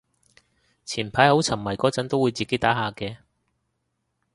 [0.83, 3.17] 前排好沉迷嗰陣都會自己打下嘅